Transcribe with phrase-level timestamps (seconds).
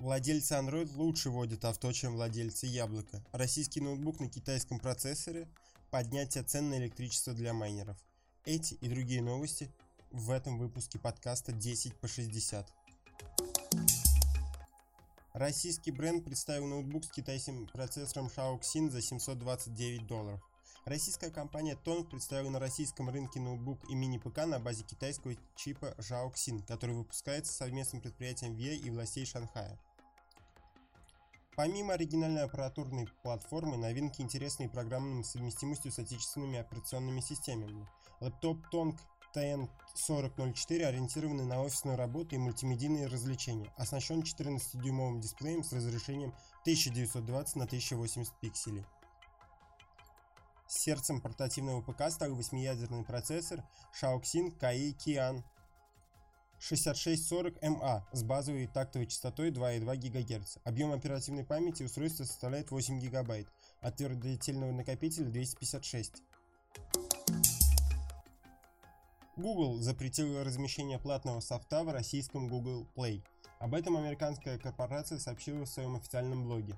[0.00, 3.22] Владельцы Android лучше водят авто, чем владельцы Яблока.
[3.32, 5.46] Российский ноутбук на китайском процессоре,
[5.90, 7.98] поднятие цен на электричество для майнеров.
[8.46, 9.70] Эти и другие новости
[10.10, 12.66] в этом выпуске подкаста 10 по 60.
[15.34, 20.40] Российский бренд представил ноутбук с китайским процессором Xiaoxin за 729 долларов.
[20.86, 26.66] Российская компания Tong представила на российском рынке ноутбук и мини-ПК на базе китайского чипа Xiaoxin,
[26.66, 29.78] который выпускается совместным предприятием VIA и властей Шанхая.
[31.60, 37.86] Помимо оригинальной аппаратурной платформы, новинки интересны программной совместимостью с отечественными операционными системами.
[38.20, 38.98] Лэптоп Tong
[39.34, 46.30] TN4004 ориентированный на офисную работу и мультимедийные развлечения, оснащен 14-дюймовым дисплеем с разрешением
[46.62, 48.86] 1920 на 1080 пикселей.
[50.66, 53.62] Сердцем портативного ПК стал 8-ядерный процессор
[54.00, 55.42] Xiaoxin Kai Qian
[56.60, 60.58] 6640MA с базовой тактовой частотой 2,2 ГГц.
[60.64, 63.46] Объем оперативной памяти устройства составляет 8 ГБ,
[63.80, 66.22] а твердотельного накопителя 256.
[69.36, 73.22] Google запретил размещение платного софта в российском Google Play.
[73.58, 76.76] Об этом американская корпорация сообщила в своем официальном блоге.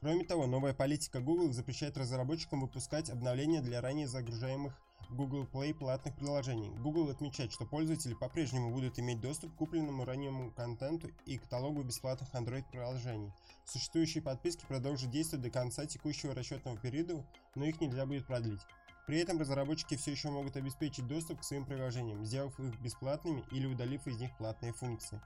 [0.00, 4.78] Кроме того, новая политика Google запрещает разработчикам выпускать обновления для ранее загружаемых
[5.10, 6.72] Google Play платных приложений.
[6.78, 12.32] Google отмечает, что пользователи по-прежнему будут иметь доступ к купленному раннему контенту и каталогу бесплатных
[12.34, 13.32] Android-приложений.
[13.64, 18.60] Существующие подписки продолжат действовать до конца текущего расчетного периода, но их нельзя будет продлить.
[19.06, 23.66] При этом разработчики все еще могут обеспечить доступ к своим приложениям, сделав их бесплатными или
[23.66, 25.20] удалив из них платные функции.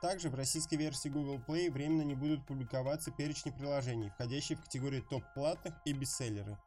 [0.00, 5.00] Также в российской версии Google Play временно не будут публиковаться перечни приложений, входящие в категории
[5.00, 6.58] топ платных и бестселлеры.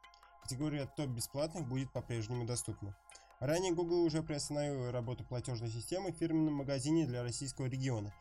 [0.46, 2.96] Категория топ бесплатных будет по-прежнему доступна.
[3.40, 8.14] Ранее Google уже приостановил работу платежной системы в фирменном магазине для российского региона.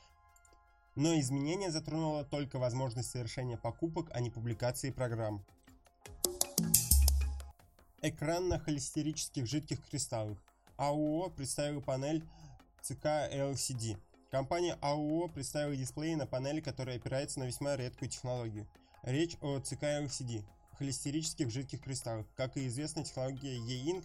[0.95, 5.45] Но изменение затронуло только возможность совершения покупок, а не публикации программ.
[8.01, 10.39] Экран на холестерических жидких кристаллах.
[10.79, 12.25] АУО представил панель
[12.81, 13.99] ЦК LCD.
[14.31, 18.67] Компания АУО представила дисплей на панели, которая опирается на весьма редкую технологию.
[19.03, 20.43] Речь о ЦК LCD–
[20.75, 22.27] холестерических жидких кристаллах.
[22.37, 24.05] Как и известно, технология E-Ink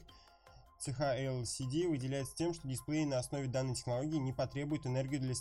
[0.80, 5.34] CH-LCD выделяется тем, что дисплей на основе данной технологии не потребует энергию для,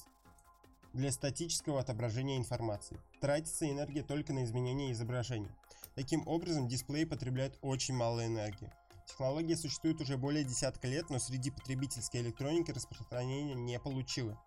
[0.93, 2.99] для статического отображения информации.
[3.21, 5.55] Тратится энергия только на изменение изображения.
[5.95, 8.73] Таким образом, дисплей потребляет очень мало энергии.
[9.07, 14.39] Технология существует уже более десятка лет, но среди потребительской электроники распространения не получила.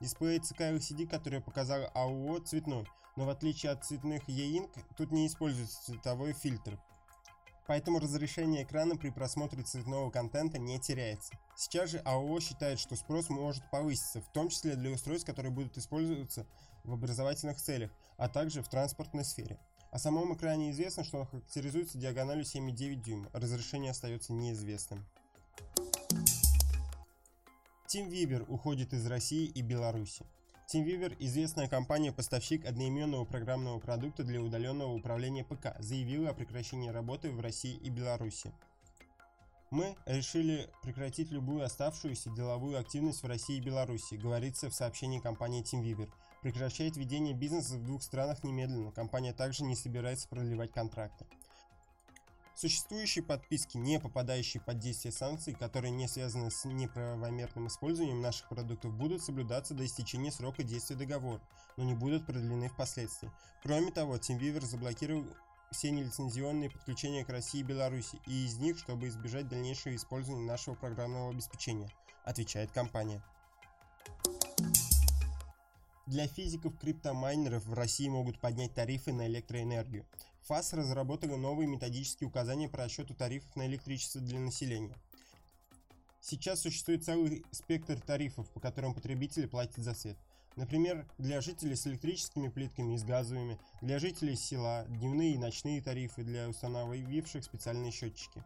[0.00, 2.86] Дисплей ЦК LCD, который показал АО, цветной,
[3.18, 6.78] но в отличие от цветных E-Ink, тут не используется цветовой фильтр.
[7.66, 11.34] Поэтому разрешение экрана при просмотре цветного контента не теряется.
[11.56, 15.76] Сейчас же АО считает, что спрос может повыситься, в том числе для устройств, которые будут
[15.76, 16.46] использоваться
[16.84, 19.58] в образовательных целях, а также в транспортной сфере.
[19.90, 25.04] О самом экране известно, что он характеризуется диагональю 7,9 дюйма, разрешение остается неизвестным.
[27.88, 30.24] TeamViewer уходит из России и Беларуси.
[30.68, 37.40] TeamViewer– известная компания-поставщик одноименного программного продукта для удаленного управления ПК, заявила о прекращении работы в
[37.40, 38.52] России и Беларуси.
[39.70, 45.62] Мы решили прекратить любую оставшуюся деловую активность в России и Беларуси, говорится в сообщении компании
[45.62, 46.10] TeamViewer.
[46.42, 48.92] Прекращает ведение бизнеса в двух странах немедленно.
[48.92, 51.24] Компания также не собирается продлевать контракты.
[52.60, 58.92] Существующие подписки, не попадающие под действие санкций, которые не связаны с неправомерным использованием наших продуктов,
[58.94, 61.40] будут соблюдаться до истечения срока действия договора,
[61.76, 63.30] но не будут продлены впоследствии.
[63.62, 65.24] Кроме того, TeamViewer заблокировал
[65.70, 70.74] все нелицензионные подключения к России и Беларуси, и из них, чтобы избежать дальнейшего использования нашего
[70.74, 71.92] программного обеспечения,
[72.24, 73.22] отвечает компания.
[76.06, 80.04] Для физиков-криптомайнеров в России могут поднять тарифы на электроэнергию.
[80.48, 84.96] ФАС разработала новые методические указания по расчету тарифов на электричество для населения.
[86.22, 90.16] Сейчас существует целый спектр тарифов, по которым потребители платят за свет.
[90.56, 95.82] Например, для жителей с электрическими плитками и с газовыми, для жителей села, дневные и ночные
[95.82, 98.42] тарифы для установивших специальные счетчики.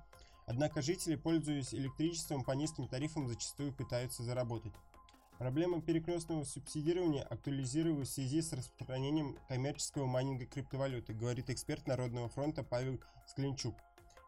[0.47, 4.73] Однако жители, пользуясь электричеством по низким тарифам, зачастую пытаются заработать.
[5.39, 12.63] Проблема перекрестного субсидирования актуализировалась в связи с распространением коммерческого майнинга криптовалюты, говорит эксперт Народного фронта
[12.63, 13.75] Павел Скленчук.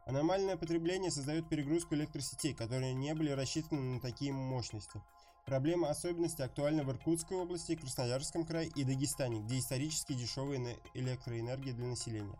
[0.06, 5.00] Аномальное потребление создает перегрузку электросетей, которые не были рассчитаны на такие мощности.
[5.46, 11.86] Проблема особенности актуальна в Иркутской области, Красноярском крае и Дагестане, где исторически дешевая электроэнергия для
[11.86, 12.38] населения.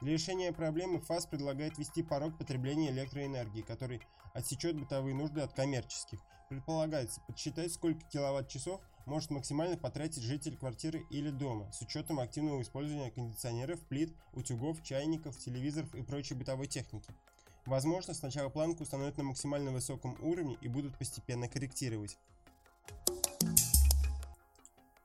[0.00, 4.00] Для решения проблемы ФАС предлагает ввести порог потребления электроэнергии, который
[4.34, 6.20] отсечет бытовые нужды от коммерческих.
[6.48, 13.10] Предполагается подсчитать, сколько киловатт-часов может максимально потратить житель квартиры или дома с учетом активного использования
[13.10, 17.10] кондиционеров, плит, утюгов, чайников, телевизоров и прочей бытовой техники.
[17.66, 22.18] Возможно, сначала планку установят на максимально высоком уровне и будут постепенно корректировать.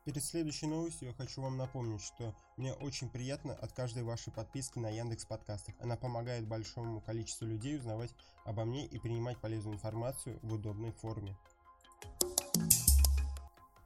[0.09, 4.79] Перед следующей новостью я хочу вам напомнить, что мне очень приятно от каждой вашей подписки
[4.79, 5.75] на Яндекс Подкастах.
[5.79, 8.09] Она помогает большому количеству людей узнавать
[8.43, 11.37] обо мне и принимать полезную информацию в удобной форме.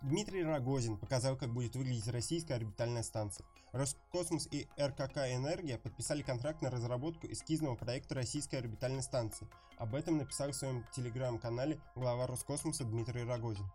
[0.01, 3.45] Дмитрий Рогозин показал, как будет выглядеть российская орбитальная станция.
[3.73, 9.49] Роскосмос и РКК «Энергия» подписали контракт на разработку эскизного проекта российской орбитальной станции.
[9.77, 13.69] Об этом написал в своем телеграм-канале глава Роскосмоса Дмитрий Рогозин.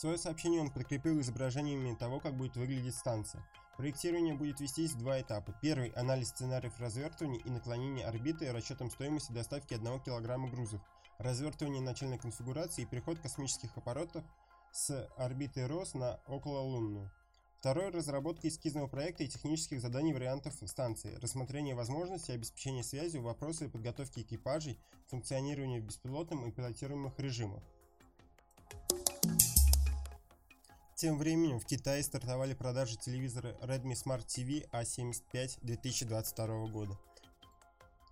[0.00, 3.46] Свое сообщение он подкрепил изображениями того, как будет выглядеть станция.
[3.76, 5.54] Проектирование будет вестись в два этапа.
[5.60, 10.80] Первый– анализ сценариев развертывания и наклонения орбиты расчетом стоимости доставки 1 кг грузов,
[11.18, 14.24] развертывание начальной конфигурации и переход космических аппаратов
[14.72, 17.10] с орбиты РОС на окололунную.
[17.58, 24.20] Второй– разработка эскизного проекта и технических заданий вариантов станции, рассмотрение возможностей обеспечения связью, вопросы подготовки
[24.20, 27.62] экипажей, функционирование в беспилотном и пилотируемых режимах.
[31.00, 36.98] Тем временем в Китае стартовали продажи телевизора Redmi Smart TV A75 2022 года.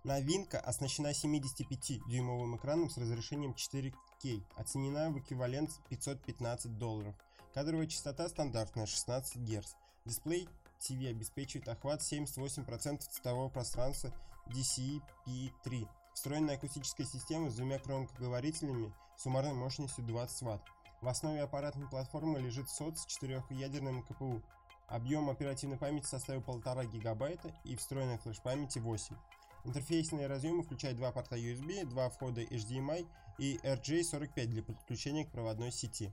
[0.03, 7.13] Новинка оснащена 75-дюймовым экраном с разрешением 4К, оценена в эквивалент 515 долларов.
[7.53, 9.75] Кадровая частота стандартная 16 Гц.
[10.05, 10.49] Дисплей
[10.79, 14.11] TV обеспечивает охват 78% цветового пространства
[14.47, 15.87] DCI-P3.
[16.15, 20.78] Встроенная акустическая система с двумя громкоговорителями суммарной мощностью 20 Вт.
[21.01, 24.41] В основе аппаратной платформы лежит СОТ с четырехъядерным КПУ.
[24.87, 29.15] Объем оперативной памяти составил 1,5 гигабайта и встроенной флеш-памяти 8.
[29.63, 33.07] Интерфейсные разъемы включают два порта USB, два входа HDMI
[33.37, 36.11] и RJ45 для подключения к проводной сети.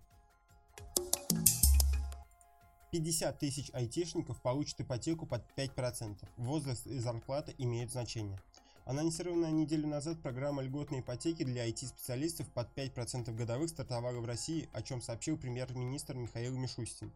[2.93, 6.17] 50 тысяч айтишников получат ипотеку под 5%.
[6.37, 8.39] Возраст и зарплата имеют значение.
[8.87, 14.81] Анонсированная неделю назад программа льготной ипотеки для IT-специалистов под 5% годовых стартовала в России, о
[14.81, 17.13] чем сообщил премьер-министр Михаил Мишустин.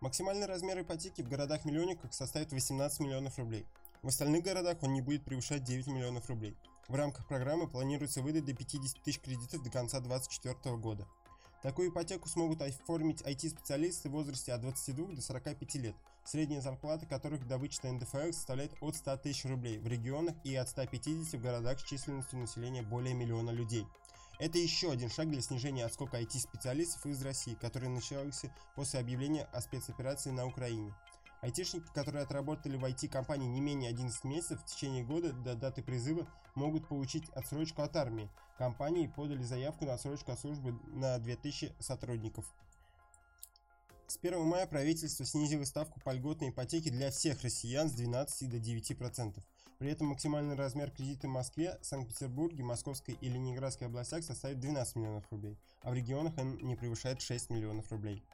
[0.00, 3.66] Максимальный размер ипотеки в городах-миллионниках составит 18 миллионов рублей.
[4.02, 6.56] В остальных городах он не будет превышать 9 миллионов рублей.
[6.86, 11.08] В рамках программы планируется выдать до 50 тысяч кредитов до конца 2024 года.
[11.62, 17.48] Такую ипотеку смогут оформить IT-специалисты в возрасте от 22 до 45 лет, средняя зарплата которых
[17.48, 21.80] до вычета НДФЛ составляет от 100 тысяч рублей в регионах и от 150 в городах
[21.80, 23.86] с численностью населения более миллиона людей.
[24.38, 29.60] Это еще один шаг для снижения отскока IT-специалистов из России, который начался после объявления о
[29.60, 30.94] спецоперации на Украине.
[31.40, 36.28] Айтишники, которые отработали в IT-компании не менее 11 месяцев в течение года до даты призыва,
[36.54, 38.30] могут получить отсрочку от армии.
[38.56, 42.52] Компании подали заявку на отсрочку от службы на 2000 сотрудников.
[44.08, 48.56] С 1 мая правительство снизило ставку по льготной ипотеке для всех россиян с 12 до
[48.56, 49.38] 9%.
[49.78, 55.30] При этом максимальный размер кредита в Москве, Санкт-Петербурге, Московской и Ленинградской областях составит 12 миллионов
[55.30, 58.24] рублей, а в регионах он не превышает 6 миллионов рублей.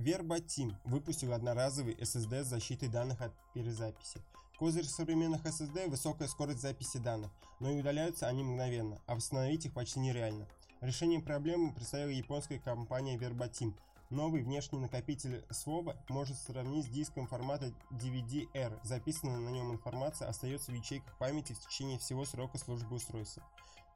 [0.00, 4.22] Verbatim выпустил одноразовый SSD с защитой данных от перезаписи.
[4.58, 7.30] Козырь современных SSD– высокая скорость записи данных,
[7.60, 10.48] но и удаляются они мгновенно, а восстановить их почти нереально.
[10.80, 13.74] Решением проблемы представила японская компания Verbatim.
[14.08, 18.80] Новый внешний накопитель SWOBA может сравнить с диском формата DVD-R.
[18.82, 23.42] Записанная на нем информация остается в ячейках памяти в течение всего срока службы устройства.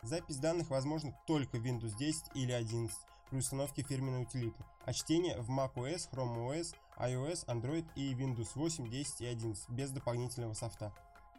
[0.03, 2.95] Запись данных возможна только в Windows 10 или 11
[3.31, 9.21] при установке фирменной утилиты, а чтение в macOS, ChromeOS, iOS, Android и Windows 8, 10
[9.23, 10.93] и 11 без дополнительного софта.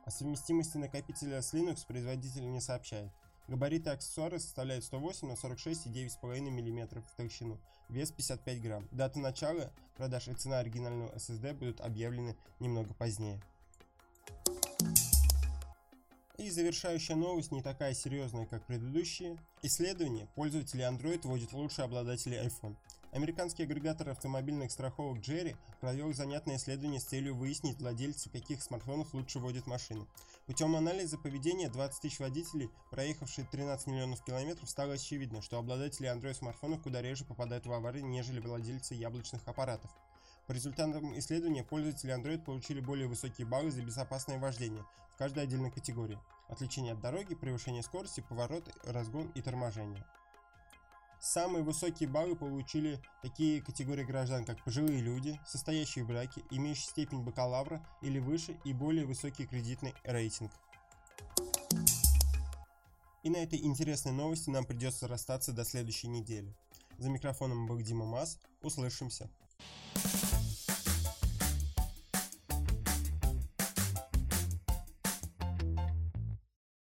[0.06, 3.12] О совместимости накопителя с Linux производитель не сообщает.
[3.48, 8.88] Габариты аксессуара составляют 108 на 46 и 9,5 мм в толщину, вес 55 грамм.
[8.92, 13.40] Дата начала продаж и цена оригинального SSD будут объявлены немного позднее.
[16.38, 19.38] И завершающая новость не такая серьезная, как предыдущие.
[19.62, 22.76] Исследование пользователи Android вводят лучшие обладатели iPhone.
[23.14, 29.40] Американский агрегатор автомобильных страховок Jerry провел занятное исследование с целью выяснить, владельцы каких смартфонов лучше
[29.40, 30.06] водят машины.
[30.46, 36.34] Путем анализа поведения 20 тысяч водителей, проехавшие 13 миллионов километров, стало очевидно, что обладатели Android
[36.34, 39.90] смартфонов куда реже попадают в аварии, нежели владельцы яблочных аппаратов.
[40.48, 45.72] По результатам исследования пользователи Android получили более высокие баллы за безопасное вождение в каждой отдельной
[45.72, 46.20] категории.
[46.48, 50.06] Отличение от дороги, превышение скорости, поворот, разгон и торможение.
[51.20, 57.24] Самые высокие баллы получили такие категории граждан, как пожилые люди, состоящие в браке, имеющие степень
[57.24, 60.52] бакалавра или выше и более высокий кредитный рейтинг.
[63.24, 66.54] И на этой интересной новости нам придется расстаться до следующей недели.
[67.00, 68.40] За микрофоном был Дима Мас.
[68.62, 69.28] Услышимся.